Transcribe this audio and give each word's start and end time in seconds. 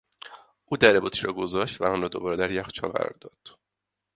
او 0.65 0.77
در 0.77 0.99
بطری 0.99 1.21
را 1.21 1.33
گذاشت 1.33 1.81
و 1.81 1.85
آن 1.85 2.01
را 2.01 2.07
دوباره 2.07 2.35
در 2.37 2.51
یخچال 2.51 2.91
قرار 2.91 3.15
داد. 3.21 3.57